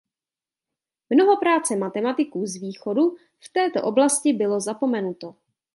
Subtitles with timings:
[1.09, 5.35] Mnoho práce matematiků z Východu v této oblasti bylo zapomenuto.